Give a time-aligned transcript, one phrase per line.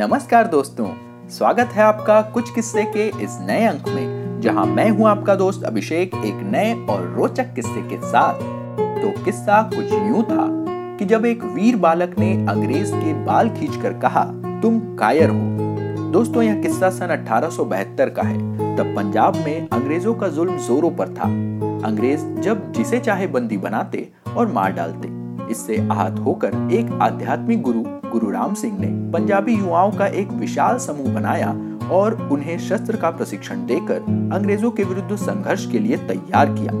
[0.00, 0.86] नमस्कार दोस्तों,
[1.28, 5.64] स्वागत है आपका कुछ किस्से के इस नए अंक में, जहाँ मैं हूँ आपका दोस्त
[5.64, 8.40] अभिषेक, एक नए और रोचक किस्से के साथ।
[9.02, 10.46] तो किस्सा कुछ यूँ था
[10.96, 14.24] कि जब एक वीर बालक ने अंग्रेज़ के बाल खींचकर कहा,
[14.62, 20.28] तुम कायर हो। दोस्तों, यह किस्सा सन 1872 का है, तब पंजाब में अंग्रेज़ों का
[20.28, 21.28] जुल्म जोरों पर था।
[21.88, 25.08] अंग्रेज़ जब जिसे चाहे बंदी बनाते और मार डालते,
[25.50, 30.78] इससे आहत होकर एक आध्यात्मिक गुरु गुरु राम सिंह ने पंजाबी युवाओं का एक विशाल
[30.78, 31.50] समूह बनाया
[31.90, 34.00] और उन्हें शस्त्र का प्रशिक्षण देकर
[34.34, 36.72] अंग्रेज़ों के विरुद्ध संघर्ष के लिए तैयार किया।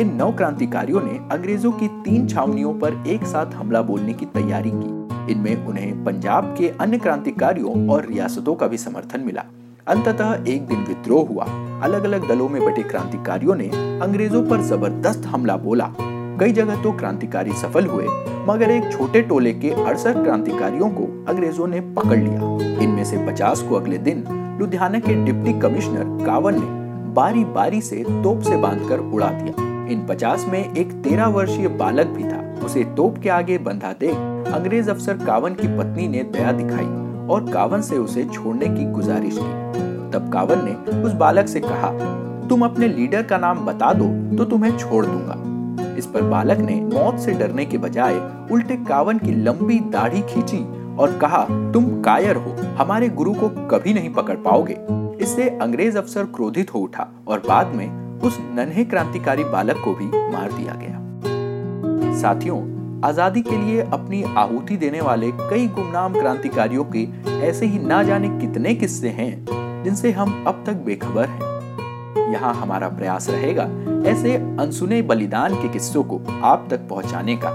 [0.00, 4.70] इन नौ क्रांतिकारियों ने अंग्रेज़ों की तीन छावनियों पर एक साथ हमला बोलने की तैयारी
[4.74, 9.44] की। इनमें उन्हें पंजाब के अन्य क्रांतिकारियों और रियासतों का भी समर्थन मिला।
[9.88, 11.44] अंततः एक दिन विद्रोह हुआ।
[11.82, 13.68] अलग अलग दलों में बटे क्रांतिकारियों ने
[14.02, 15.92] अंग्रेज़ों पर ज़बरदस्त हमला बोला।
[16.40, 18.06] कई जगह तो क्रांतिकारी सफल हुए,
[18.46, 23.62] मगर एक छोटे टोले के अड़सठ क्रांतिकारियों को अंग्रेज़ों ने पकड़ लिया। इनमें से पचास
[23.62, 24.24] को अगले दिन
[24.60, 26.80] लुधियाना के डिप्टी कमिश्नर कावन ने
[27.12, 32.06] बारी बारी से तोप से बांधकर उड़ा दिया। इन पचास में एक तेरह वर्षीय बालक
[32.06, 34.16] भी था। उसे तोप के आगे बंधा देख
[34.54, 36.86] अंग्रेज़ अफसर कावन की पत्नी ने दया दिखाई
[37.26, 41.90] और कावन से उसे छोड़ने की गुजारिश की। तब कावन ने उस बालक से कहा,
[42.48, 44.04] तुम अपने लीडर का नाम बता दो
[44.36, 45.34] तो तुम्हें छोड़ दूँगा।
[45.98, 48.14] इस पर बालक ने मौत से डरने के बजाय
[48.52, 50.64] उल्टे कावन की लंबी दाढ़ी खींची
[50.96, 54.76] और कहा, तुम कायर हो, हमारे गुरु को कभी नहीं पकड़ पाओगे।
[55.22, 60.06] इससे अंग्रेज़ अफसर क्रोधित हो उठा और बाद में उस नन्हे क्रांतिकारी बालक को भी
[60.32, 61.00] मार दिया गया।
[62.20, 62.60] साथियों,
[63.04, 67.06] आज़ादी के लिए अपनी आहुति देने वाले कई गुमनाम क्रांतिकारियों के
[67.48, 69.44] ऐसे ही ना जाने कितने किस्से हैं,
[69.84, 71.51] जिनसे हम अब तक बेखबर हैं।
[72.32, 73.62] यहाँ हमारा प्रयास रहेगा
[74.10, 77.50] ऐसे अनसुने बलिदान के किस्सों को आप तक पहुँचाने का।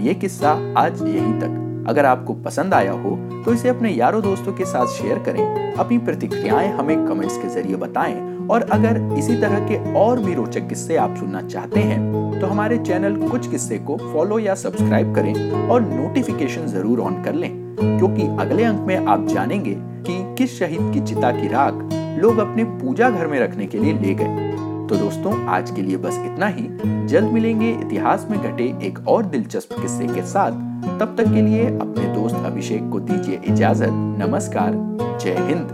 [0.00, 4.52] ये किस्सा आज यहीं तक। अगर आपको पसंद आया हो तो इसे अपने यारों दोस्तों
[4.52, 8.14] के साथ शेयर करें, अपनी प्रतिक्रियाएँ हमें कमेंट्स के ज़रिए बताएँ,
[8.48, 12.78] और अगर इसी तरह के और भी रोचक किस्से आप सुनना चाहते हैं तो हमारे
[12.78, 18.26] चैनल कुछ किस्से को फॉलो या सब्सक्राइब करें और नोटिफिकेशन ज़रूर ऑन कर लें, क्योंकि
[18.42, 19.74] अगले अंक में आप जानेंगे
[20.06, 21.74] कि किस शहीद की चिता की राख
[22.18, 24.50] लोग अपने पूजा घर में रखने के लिए ले गए।
[24.88, 26.68] तो दोस्तों, आज के लिए बस इतना ही।
[27.06, 30.52] जल्द मिलेंगे इतिहास में घटे एक और दिलचस्प किस्से के साथ।
[31.00, 34.72] तब तक के लिए अपने दोस्त अभिषेक को दीजिए इजाज़त। नमस्कार।
[35.20, 35.73] जय हिंद।